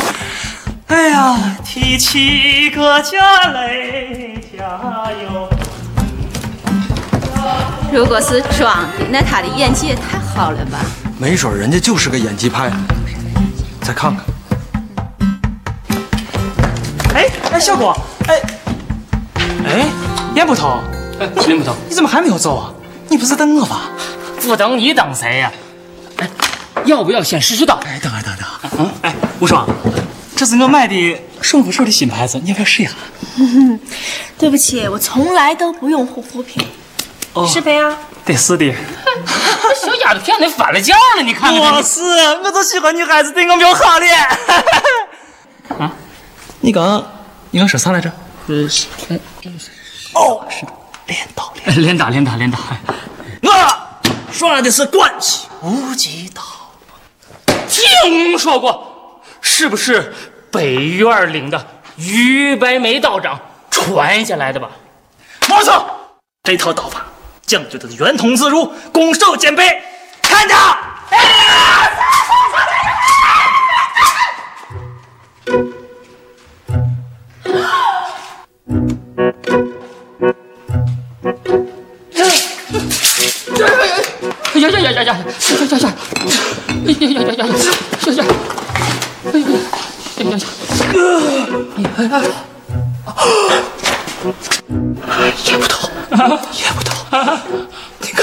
[0.85, 3.73] 哎呀，提起个家来，
[4.55, 5.58] 家有。
[7.91, 10.79] 如果是装的，那他的演技也太好了吧？
[11.17, 12.71] 没准人家就是个演技派。
[13.81, 14.23] 再看看。
[17.15, 17.97] 哎哎，小郭，
[18.27, 18.41] 哎
[19.65, 19.87] 哎，
[20.35, 20.79] 严捕头，
[21.19, 22.71] 哎，林捕头，你怎么还没有走啊？
[23.09, 23.89] 你不是等我吧？
[24.41, 25.51] 不等你等谁呀？
[26.17, 26.29] 哎，
[26.85, 27.75] 要不要先试试刀？
[27.85, 28.45] 哎，等啊等等。
[28.77, 29.67] 嗯，哎，吴双，
[30.35, 32.91] 这是我买的爽肤水的新牌子，你要不要试一下？
[34.37, 36.63] 对不起，我从来都不用护肤品。
[37.47, 37.97] 是呗啊？
[38.25, 38.65] 得是的。
[38.65, 38.75] 这
[39.75, 41.59] 小丫头骗你翻了酱了，你看看。
[41.59, 42.01] 我是，
[42.43, 44.17] 我就喜欢女孩子对我没有好脸。
[45.79, 45.91] 啊？
[46.61, 47.11] 你刚刚
[47.51, 48.11] 你刚说啥来着？
[50.13, 50.65] 哦，是
[51.05, 51.81] 练刀连。
[51.81, 52.59] 连打连打连打。
[53.41, 53.51] 我
[54.31, 56.41] 耍的是关系无极刀。
[57.67, 60.13] 听说过，是不是
[60.51, 63.39] 北院领的于白眉道长
[63.69, 64.69] 传下来的吧？
[65.47, 65.85] 没错，
[66.43, 67.05] 这套刀法
[67.49, 69.81] 讲究的圆通自如，攻守兼备。
[70.21, 70.53] 看着。
[84.53, 85.15] 呀呀呀呀呀呀呀
[85.49, 85.89] 呀呀呀呀
[86.85, 87.49] 呀呀呀呀呀呀
[88.05, 88.25] 呀呀！
[89.25, 89.39] 哎
[91.81, 93.78] 呀呀呀呀！
[94.19, 95.89] 也不痛，
[96.51, 96.93] 也不痛。
[97.99, 98.19] 你看，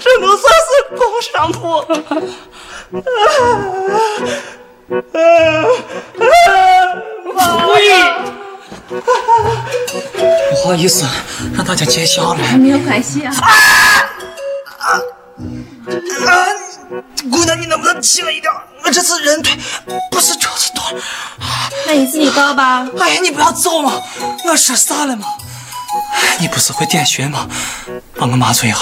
[0.00, 1.60] 这能算是工伤不？
[7.68, 7.76] 喂，
[10.50, 11.04] 不好意思，
[11.54, 12.40] 让大家见笑了。
[12.58, 13.44] 没有关系啊啊。
[14.88, 15.00] 啊，
[17.30, 18.52] 姑娘，你能不能轻一点？
[18.84, 19.56] 我这是人腿，
[20.10, 20.94] 不是车子断。
[21.86, 22.88] 那你自己抱吧。
[22.98, 23.92] 哎呀，你不要走嘛！
[24.46, 25.26] 我说啥了嘛？
[26.40, 27.48] 你不是会点穴吗？
[28.16, 28.78] 帮我麻醉一下。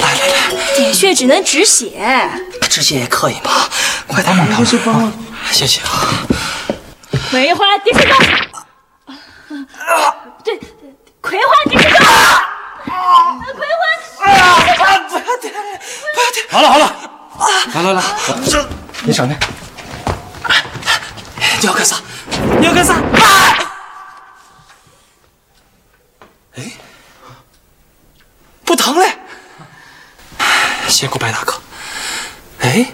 [0.00, 2.30] 来来来，点穴只能止血，
[2.68, 3.68] 止血也可以嘛？
[4.06, 5.12] 快点我。
[5.50, 5.88] 谢谢啊。
[7.30, 8.14] 葵花滴血咒。
[10.44, 10.60] 对，
[11.20, 11.88] 葵花滴血
[12.86, 13.38] 啊。
[13.54, 14.24] 葵花。
[14.24, 14.54] 哎呀！
[14.56, 16.46] 不要点，不要点。
[16.50, 18.02] 好了好了，啊来来来，
[19.04, 19.38] 你上来。
[21.60, 21.96] 你要干啥？
[22.60, 22.94] 你要干啥？
[22.94, 23.00] 啊！
[26.56, 26.72] 哎，
[28.64, 29.18] 不疼嘞！
[30.88, 31.60] 谢过白大哥。
[32.60, 32.92] 哎，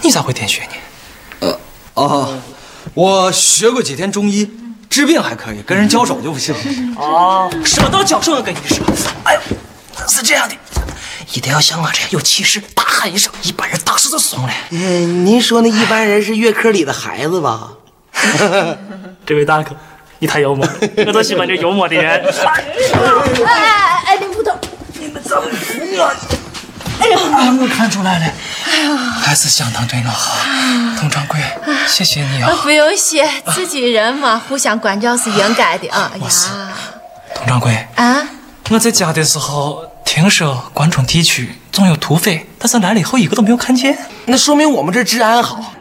[0.00, 0.72] 你咋会点穴呢？
[1.40, 1.58] 呃
[1.94, 2.28] 啊，
[2.94, 4.50] 我学过几天中医，
[4.92, 6.54] 治病还可以，跟人交手就不行。
[6.98, 8.84] 哦，说到交手，的跟你说，
[9.24, 9.40] 哎呦，
[10.06, 10.54] 是这样的，
[11.32, 14.52] 一定要像我这样有气势，大喊一声，一般人当时就怂了。
[14.68, 17.72] 嗯，您说那一般人是月科里的孩子吧？
[19.24, 19.74] 这位大哥，
[20.18, 20.68] 你太幽默，
[21.06, 22.22] 我就喜欢这幽默的人。
[22.44, 22.64] 哎
[23.46, 24.54] 哎哎，林捕头，
[25.00, 26.51] 你们怎么我？
[27.00, 27.18] 哎呀，
[27.60, 28.26] 我看出来了，
[28.70, 30.36] 哎呀，还是相当对我好，
[31.00, 31.40] 佟掌柜，
[31.88, 32.50] 谢谢你啊。
[32.62, 36.12] 不用谢，自己人嘛，互相关照是应该的啊。
[36.20, 36.48] 我是，
[37.34, 38.28] 佟掌柜，啊，
[38.70, 43.96] 我在家的时候听说关中地区总有土匪，但是来了以后一个都没有看见。
[44.26, 45.74] 那说明我们这治安好。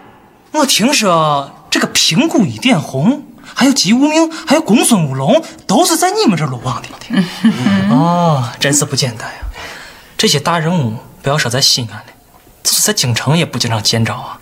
[0.54, 6.88] 我听说这个平谷一点红，还有姬无命，还有公孙无龙，都是在你们这儿落网的。
[7.90, 9.38] 哦，真是不简单呀！
[10.22, 12.06] 这些大人物不要说在西安了，
[12.62, 14.40] 就是在京城也不经常见着啊。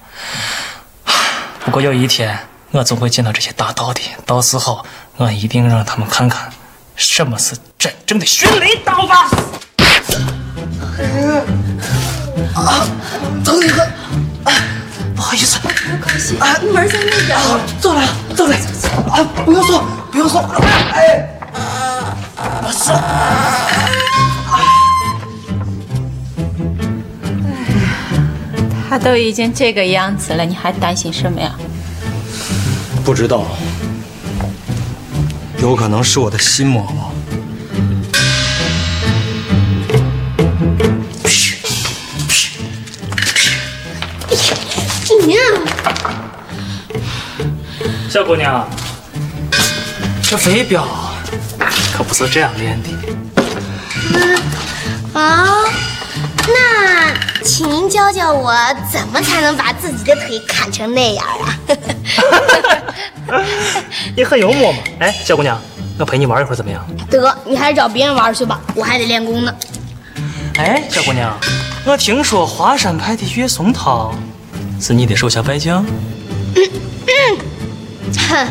[1.64, 2.38] 不过有一天
[2.72, 6.52] 我总会见到这些大道的，到时候我一定让他们看看
[6.98, 9.30] 什么是真正的迅雷刀法。
[12.56, 12.86] 啊，
[13.46, 13.88] 疼你个！
[15.16, 15.60] 不好意思，
[16.42, 17.40] 啊，门在那边。
[17.80, 18.54] 走了，走了，
[19.14, 20.44] 啊，不用送，不用送，
[20.92, 21.26] 哎，
[22.36, 24.29] 我是。
[28.90, 31.56] 他都已经这个样子了，你还担心什么呀？
[33.06, 33.46] 不知道，
[35.62, 37.12] 有可能是我的心魔吧。
[45.28, 45.40] 你呀，
[48.10, 48.68] 小姑娘，
[50.24, 50.88] 这飞镖
[51.94, 52.90] 可不是这样练的。
[55.14, 55.46] 啊，
[56.48, 58.54] 那请您教教我
[58.92, 61.58] 怎么才能把自己的腿砍成那样啊？
[64.16, 64.80] 你很幽默嘛。
[65.00, 65.60] 哎，小姑娘，
[65.98, 66.86] 我陪你玩一会儿怎么样？
[67.10, 69.54] 得，你还是找别人玩去吧，我还得练功呢。
[70.58, 71.34] 哎，小姑娘，
[71.86, 74.14] 我听说华山派的岳松涛
[74.82, 75.86] 是你的手下败将。
[78.30, 78.48] 哼，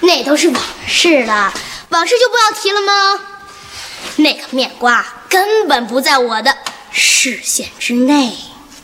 [0.00, 1.50] 那都是往事了，
[1.88, 2.92] 往事就不要提了吗？
[4.16, 6.54] 那个面瓜根本不在我的
[6.90, 8.32] 视线之内。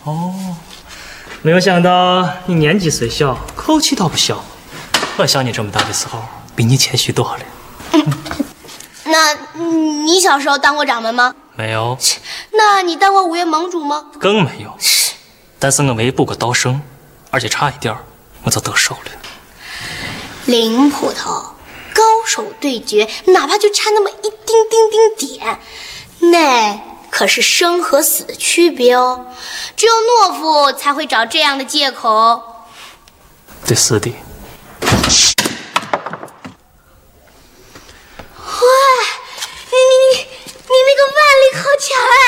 [0.05, 0.57] 哦，
[1.43, 4.45] 没有想到你年纪虽小，口气倒不小。
[5.17, 6.23] 我像你这么大的时候，
[6.57, 7.43] 比你谦虚多了。
[9.05, 9.35] 那
[10.05, 11.35] 你小时候当过掌门吗？
[11.57, 11.97] 没有，
[12.53, 14.07] 那你当过五岳盟主吗？
[14.19, 14.77] 更没有。
[15.59, 16.83] 但是我没补过刀生，
[17.31, 18.05] 而且差一点儿
[18.43, 19.13] 我就得手了。
[20.47, 21.31] 林捕头，
[21.95, 24.31] 高手对决，哪怕就差那么一丁
[24.69, 25.59] 丁丁点，
[26.33, 26.81] 那
[27.17, 29.27] 可是生和死的区别哦。
[29.77, 32.43] 只有懦夫才会找这样的借口。
[33.65, 34.11] 对，是的。
[34.11, 34.17] 哇，
[39.71, 40.17] 你你你
[40.73, 41.87] 你那个腕力好强
[42.19, 42.21] 哎！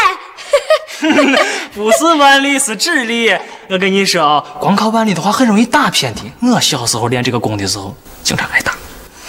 [1.74, 3.36] 不是腕力，是智力。
[3.68, 6.20] 我跟你说啊，光靠腕力的话，很容易打偏的。
[6.52, 8.72] 我小时候练这个功的时候，经常挨打。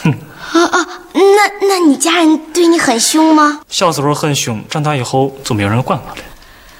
[0.03, 0.11] 哼
[0.53, 3.61] 啊啊，那那你家人对你很凶吗？
[3.69, 6.23] 小时候很凶，长大以后就没有人管我了。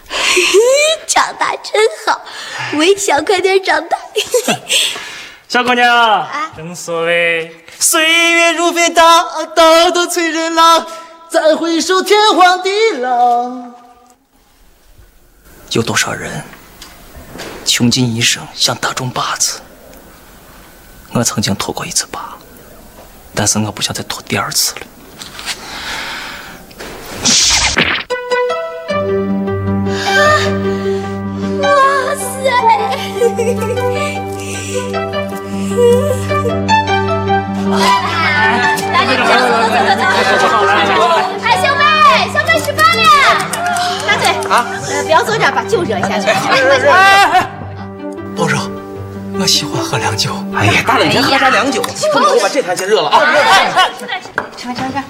[1.07, 1.73] 长大真
[2.05, 2.21] 好，
[2.77, 3.97] 我也想快点长大。
[5.49, 10.85] 小姑娘，正所谓岁月如飞刀，刀刀催人老。
[11.29, 12.69] 再回首，天荒地
[12.99, 13.51] 老。
[15.71, 16.43] 有多少人
[17.65, 19.59] 穷尽一生想打中靶子？
[21.13, 22.19] 我曾经脱过一次靶，
[23.39, 24.81] 但是我不想再拖第二次了。
[31.61, 31.69] 哇
[32.17, 32.49] 塞！
[32.49, 32.97] 来来，
[39.05, 40.01] 走走走走走
[40.97, 41.13] 走。
[41.43, 41.81] 哎，小妹，
[42.33, 43.01] 小妹吃饭了。
[44.07, 46.25] 大嘴啊，呃，不要坐这儿，把酒热一下去。
[46.31, 47.47] 哎，
[48.35, 48.57] 保热，
[49.39, 50.43] 我喜欢喝凉酒。
[50.55, 51.81] 哎呀，大冷天喝啥凉酒？
[52.13, 53.19] 不能我把这坛先热了啊！
[53.97, 54.21] 吃饭
[54.57, 55.03] 吃饭吃饭。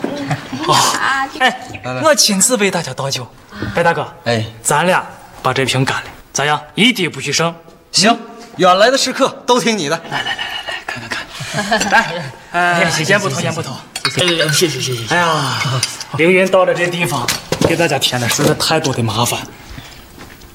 [1.40, 3.28] 哎，我亲自为大家倒酒。
[3.74, 5.06] 白大哥，哎，咱俩
[5.42, 6.62] 把这瓶干了，咋样？
[6.76, 7.56] 一滴不许剩。
[7.92, 8.18] 行，
[8.58, 10.00] 远来的食客都听你的。
[10.12, 11.90] 来来来来来，看看看。
[11.92, 13.72] 来，哎，先不偷，先不偷。
[14.14, 15.16] 谢谢谢谢谢谢。
[15.16, 15.58] 哎呀，
[16.18, 17.26] 凌云到了这地方，
[17.68, 19.40] 给大家添了实在太多的麻烦。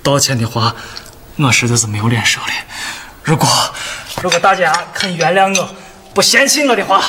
[0.03, 0.75] 道歉的话，
[1.37, 2.53] 我实在是没有脸说了。
[3.25, 3.49] 如果
[4.23, 5.69] 如果大家肯原谅我，
[6.15, 7.03] 不嫌弃我的话，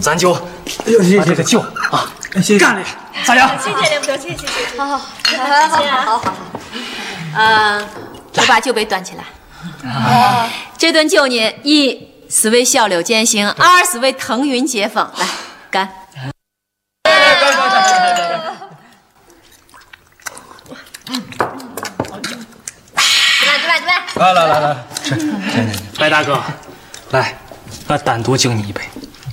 [0.00, 2.10] 咱就把这个酒啊
[2.58, 2.84] 干了，
[3.24, 3.50] 咋样？
[3.62, 4.78] 谢谢刘总，谢谢谢谢。
[4.78, 5.04] 好好好
[5.68, 6.34] 好好好好。
[7.36, 7.88] 嗯，
[8.36, 9.24] 我把酒杯端起来。
[10.78, 15.08] 这顿酒呢，一是为小柳践行，二是为腾云接风。
[15.16, 15.26] 来，
[15.70, 15.88] 干！
[17.04, 18.22] 吃饭吃饭吃
[21.38, 21.43] 饭。
[24.14, 25.16] 来来来来，吃。
[25.98, 26.40] 白大哥，
[27.10, 27.36] 来，
[27.88, 28.80] 我单独敬你一杯。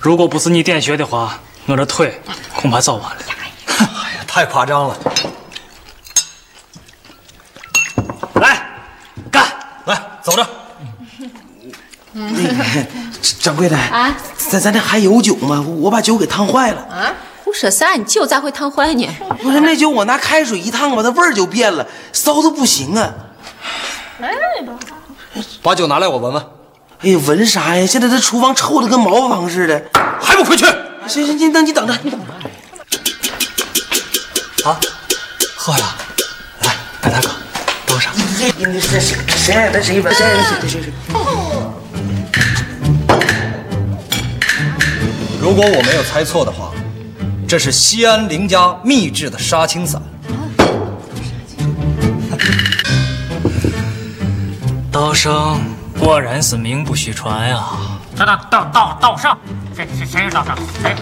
[0.02, 2.20] 如果不是你点穴的话，我这腿
[2.56, 3.22] 恐怕早完了。
[3.78, 4.98] 哎呀，太夸张了。
[8.36, 8.60] 来，
[9.32, 9.46] 干！
[9.86, 10.48] 来，走着。
[13.40, 14.16] 掌柜的啊，
[14.50, 15.64] 咱咱这还有酒吗？
[15.80, 16.82] 我把酒给烫坏了。
[16.90, 17.14] 啊，
[17.46, 17.94] 胡说啥？
[17.94, 19.08] 你酒咋会烫坏呢？
[19.44, 23.14] 不是那酒，我拿开水一烫吧，它味儿就变了，骚的不行啊。
[25.62, 26.44] 把酒拿来，我闻闻。
[27.02, 27.86] 哎呀，闻啥呀？
[27.86, 29.82] 现在这厨房臭的跟茅房似的。
[30.20, 30.66] 还不快去！
[31.08, 32.26] 行行行，那你等着，你等着。
[34.64, 34.80] 好，
[35.56, 35.96] 喝了。
[36.62, 37.30] 来，白大哥，
[37.88, 38.14] 倒上。
[38.16, 40.94] 你，你谁谁谁爱闻谁闻，谁爱闻谁谁谁。
[45.42, 46.72] 如果我没有猜错的话，
[47.48, 50.00] 这是西安林家秘制的杀青散。
[55.02, 55.60] 刀生
[55.98, 57.60] 果然是名不虚传呀！
[58.16, 59.36] 道道道道道上，
[59.76, 60.56] 谁谁谁是道上？
[60.80, 60.96] 谁？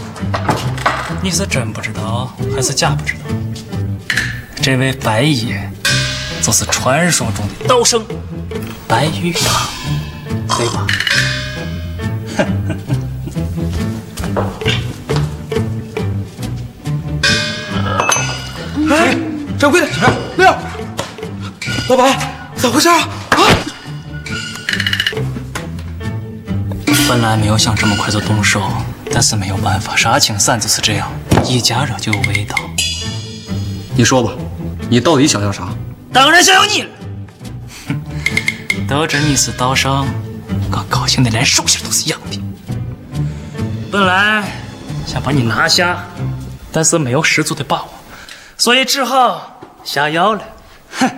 [1.22, 3.20] 你是真不知道还是假不知道？
[4.62, 5.70] 这位白爷
[6.42, 8.02] 就是传说中的刀生
[8.88, 9.68] 白玉堂，
[10.58, 10.88] 对吧？
[18.96, 19.18] 哎，
[19.60, 19.88] 掌柜的，
[20.38, 20.58] 亮，
[21.90, 22.18] 老板，
[22.56, 23.06] 咋回事啊？
[27.22, 28.62] 本来没有想这么快就动手，
[29.12, 31.12] 但是没有办法，杀青散就是这样，
[31.44, 32.56] 一加热就有味道。
[33.94, 34.32] 你说吧，
[34.90, 35.68] 你到底想要啥？
[36.14, 36.90] 当然想要你了。
[37.90, 38.02] 哼，
[38.88, 40.08] 得知你是道上，
[40.72, 42.40] 我高兴的连手心都是痒的。
[43.92, 44.42] 本来
[45.06, 46.02] 想把你拿下，
[46.72, 47.90] 但是没有十足的把握，
[48.56, 50.42] 所以只好下药了。
[50.98, 51.12] 哼，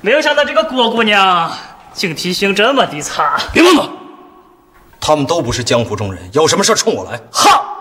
[0.00, 1.52] 没有想到这个郭姑娘
[1.92, 3.38] 警惕性这么的差。
[3.52, 3.92] 别问我，
[5.04, 7.20] 他们都不是江湖中人，有什么事冲我来。
[7.32, 7.76] 好，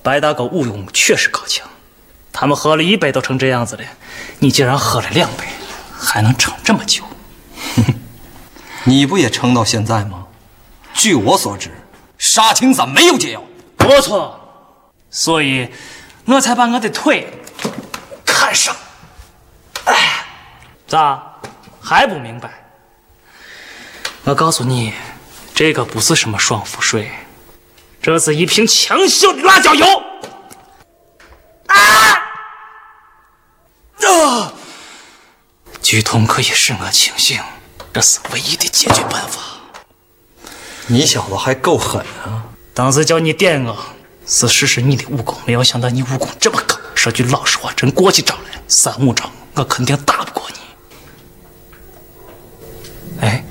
[0.00, 1.68] 白大哥武勇确实高强，
[2.32, 3.82] 他们喝了一杯都成这样子了，
[4.38, 5.44] 你竟然喝了两杯，
[5.98, 7.02] 还能撑这么久？
[8.86, 10.26] 你不也撑到现在吗？
[10.92, 11.72] 据我所知，
[12.16, 13.42] 杀青散没有解药。
[13.76, 14.40] 不错，
[15.10, 15.68] 所以
[16.26, 17.28] 我才把我的腿
[18.24, 18.74] 砍上。
[19.86, 20.24] 哎，
[20.86, 21.40] 咋
[21.80, 22.50] 还不明白？
[24.22, 24.94] 我告诉你，
[25.54, 27.08] 这个不是什么爽肤水，
[28.02, 29.86] 这是一瓶强效的辣椒油。
[31.68, 31.78] 啊！
[34.02, 34.52] 啊！
[35.80, 37.40] 剧痛可以使我清醒，
[37.92, 39.40] 这是唯一的解决办法。
[40.88, 42.46] 你小子还够狠啊！
[42.74, 43.78] 当时叫你点我，
[44.26, 46.76] 是试试你的武功，没有想到你武功这么高。
[46.96, 50.56] 说句老实话，真过起招来，三五招我肯定打不过你。
[53.20, 53.44] 哎，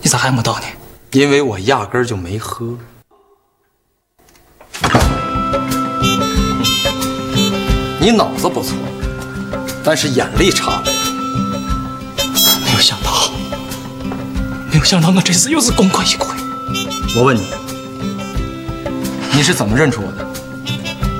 [0.00, 0.66] 你咋还没到呢？
[1.12, 2.78] 因为我压根儿就没喝。
[8.00, 8.74] 你脑子不错，
[9.84, 10.84] 但是眼力差了。
[12.64, 13.30] 没有想到，
[14.70, 16.26] 没有想到我这次又是功亏一篑。
[17.14, 17.46] 我问你，
[19.34, 20.26] 你是怎么认出我的？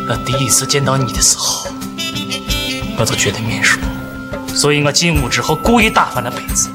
[0.09, 1.68] 我第一次见到你的时候，
[2.97, 3.78] 我就觉得面熟，
[4.49, 6.70] 所以我进屋之后故意打翻了杯子。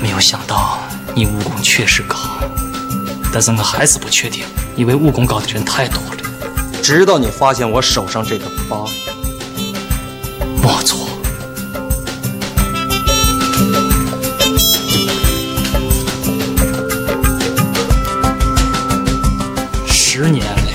[0.00, 0.78] 没有想到
[1.16, 2.18] 你武功确实高，
[3.32, 4.44] 但是我还是不确定，
[4.74, 6.16] 因为武功高的人太多了。
[6.82, 8.84] 直到你发现我手上这个疤，
[10.60, 11.06] 没错。
[19.86, 20.72] 十年了，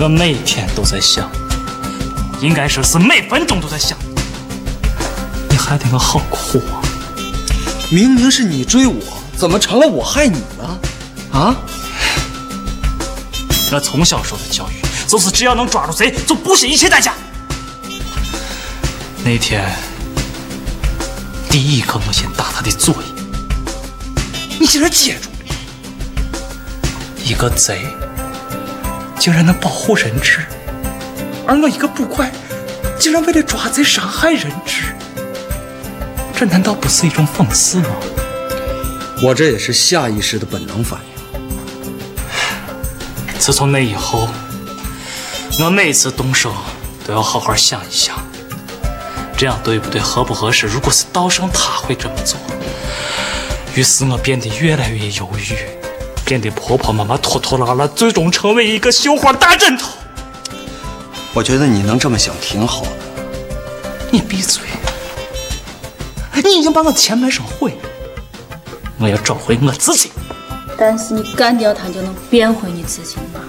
[0.00, 1.30] 我每天都在想，
[2.40, 3.96] 应该说是每分钟都在想，
[5.48, 6.83] 你害得我好苦啊！
[7.90, 9.00] 明明是你追我，
[9.36, 10.78] 怎么成了我害你呢？
[11.32, 11.56] 啊！
[13.72, 14.74] 我从小受的教育
[15.08, 17.14] 就是只要能抓住贼，就不惜一切代价。
[19.24, 19.68] 那天，
[21.50, 23.06] 第一个我先打他的左翼，
[24.60, 25.34] 你竟然接住了。
[27.24, 27.86] 一个贼
[29.18, 30.46] 竟然能保护人质，
[31.46, 32.30] 而我一个捕快
[32.98, 34.93] 竟然为了抓贼伤害人质，
[36.36, 37.88] 这难道不是一种讽刺吗？
[39.22, 41.40] 我这也是下意识的本能反应。
[43.38, 44.28] 自从那以后，
[45.60, 46.52] 我每次动手
[47.06, 48.16] 都要好好想一想，
[49.36, 50.66] 这样对不对，合不合适。
[50.66, 52.38] 如果是道生他会这么做，
[53.74, 55.54] 于是我变得越来越犹豫，
[56.24, 59.90] 变得婆婆妈妈、拖拖拉拉，最终成为一个绣花大枕头。
[61.32, 62.90] 我觉得你能这么想挺好的。
[64.10, 64.62] 你闭嘴！
[66.42, 67.88] 你已经把我前半生毁了，
[68.98, 70.10] 我要找回我自己。
[70.76, 73.40] 但是你干掉他就能变回你自己吗？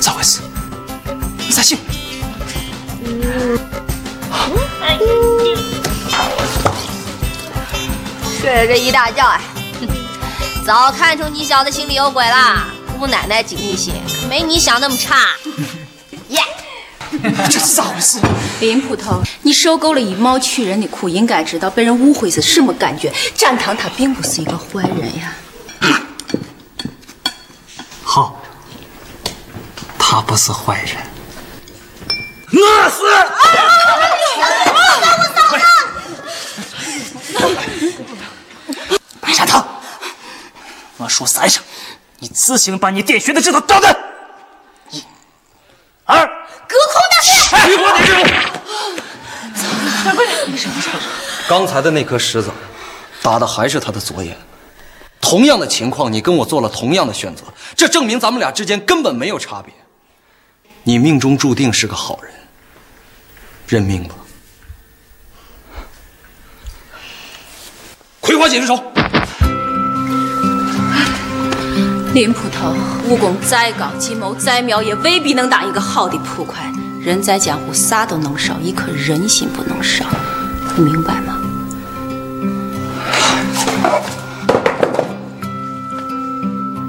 [0.00, 0.40] 咋回事？
[1.38, 1.76] 你咋醒？
[8.40, 9.40] 睡了这一大觉哎，
[10.64, 12.64] 早看出你小子心里有鬼了。
[12.98, 15.16] 姑奶奶警惕性可没你想那么差。
[17.22, 17.32] 耶！
[17.50, 18.18] 这是咋回事？
[18.60, 23.12] 林捕头，你受够了以貌取人的苦，应该知道被人误会是什么感觉。
[23.34, 25.34] 展堂他并不是一个坏人呀。
[28.02, 28.40] 好，
[29.98, 30.96] 他不是坏人，
[32.52, 33.02] 我是。
[39.20, 39.66] 白展堂，
[40.96, 41.62] 我说三声，
[42.20, 43.94] 你自行把你点穴的指头掉断。
[44.90, 45.04] 一、
[46.04, 46.26] 二，
[47.50, 48.12] 隔空大师，
[50.02, 50.98] 给我点指头。
[51.48, 52.50] 刚才的那颗石子，
[53.22, 54.36] 打的还是他的左眼。
[55.20, 57.42] 同样的情况，你跟我做了同样的选择，
[57.76, 59.72] 这证明咱们俩之间根本没有差别。
[60.84, 62.32] 你命中注定是个好人，
[63.66, 64.14] 认命吧。
[68.20, 68.82] 葵花解释手。
[72.14, 72.74] 林捕头，
[73.04, 76.72] 武功再高，计谋再妙，也未必能当一个好的捕快。
[77.06, 80.04] 人在江湖，啥都能少，一颗人心不能少，
[80.76, 81.38] 你明白吗？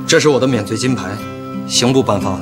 [0.07, 1.15] 这是我的免罪金牌，
[1.67, 2.39] 刑部颁发的。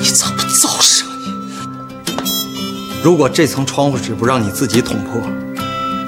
[0.00, 1.32] 你咋不早说呢？
[3.00, 5.22] 如果这层窗户纸不让你自己捅破，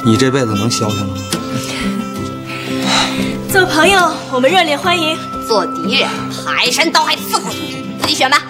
[0.05, 1.15] 你这辈子能消停了吗？
[3.55, 4.01] 做朋友，
[4.33, 5.17] 我们热烈欢迎。
[5.47, 6.09] 做敌人，
[6.45, 8.43] 排山倒海伺候你，自己选吧。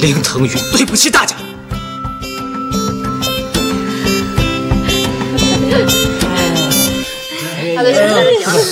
[0.00, 1.36] 林腾云，对不起大家。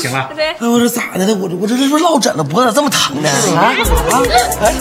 [0.00, 1.34] 行了，哎，我这咋的了？
[1.34, 3.28] 我这我这是不是落枕了，脖子咋这么疼呢？
[3.55, 3.74] 啊
[4.11, 4.22] 啊！
[4.62, 4.74] 哎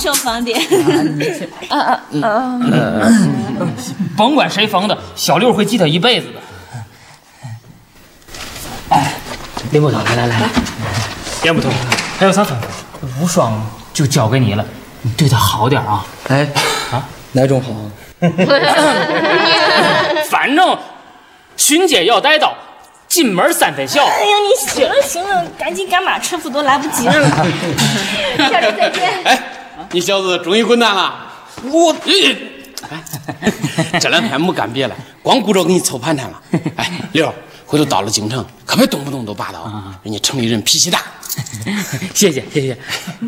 [0.00, 2.58] 下来下来，这个年桃送给你啊，我亲手放
[3.60, 3.66] 的。
[4.16, 6.34] 甭管谁缝的，小六会记他一辈子的。
[8.88, 9.12] 哎，
[9.70, 10.40] 林捕头，来来来，
[11.44, 11.68] 严捕头，
[12.18, 12.54] 还有啥吩咐？
[13.20, 13.60] 无双
[13.92, 14.64] 就交给你了，
[15.02, 16.04] 你对他好点啊。
[16.28, 16.48] 哎，
[16.90, 17.70] 啊，哪种好？
[20.30, 20.78] 反正
[21.56, 22.54] 巡街要带刀，
[23.08, 24.04] 进门三分笑。
[24.04, 24.14] 哎呀，
[24.48, 27.14] 你行了行了，赶紧赶马，车夫都来不及了。
[28.38, 29.10] 小刘再见。
[29.24, 29.42] 哎，
[29.92, 31.12] 你小子终于滚蛋了！
[31.64, 31.92] 我，
[33.98, 36.40] 这两天没干别的，光顾着给你凑盘缠了。
[36.76, 37.34] 哎，六，
[37.66, 39.68] 回头到了京城，可别动不动都霸道，
[40.04, 41.00] 人家城里人脾气大。
[42.14, 42.78] 谢谢谢谢。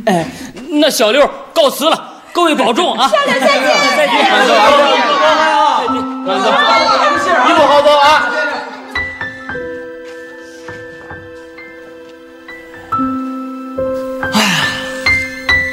[0.06, 0.24] 哎，
[0.70, 3.10] 那小六告辞了，各位保重啊！
[3.10, 3.66] 小刘再见。
[3.96, 5.82] 再见，慢走啊！
[6.24, 6.48] 慢走，
[7.48, 7.82] 一路好。
[7.82, 8.30] 走啊！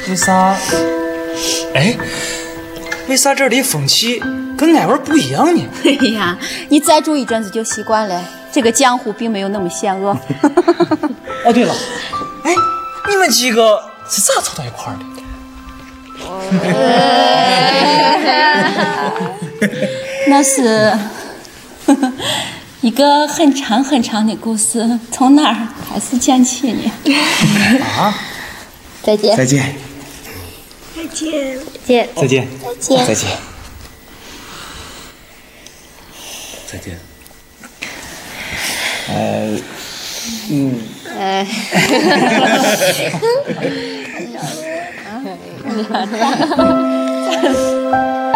[0.09, 0.55] 为啥？
[1.75, 1.95] 哎，
[3.07, 4.19] 为啥这里风气
[4.57, 5.63] 跟俺们不一样呢？
[5.85, 6.35] 哎呀，
[6.69, 8.19] 你再住一阵子就习惯了。
[8.51, 10.17] 这个江湖并没有那么险恶。
[11.45, 11.73] 哦，对了，
[12.43, 12.51] 哎，
[13.07, 13.79] 你们几个
[14.09, 15.05] 是咋凑到一块儿的？
[20.27, 20.91] 那是
[22.81, 26.91] 一个很长很长的故事，从哪儿开始讲起呢？
[27.95, 28.15] 啊，
[29.03, 29.37] 再见。
[29.37, 29.75] 再见，
[30.99, 31.57] 再见。
[31.85, 33.07] 见，再见，再见。
[33.07, 33.29] 再见。
[36.67, 36.99] 再见。
[39.07, 39.57] 呃，
[40.49, 40.77] 嗯，
[41.17, 41.47] 哎，
[47.21, 48.17] 哎